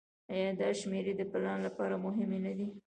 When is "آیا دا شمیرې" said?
0.33-1.13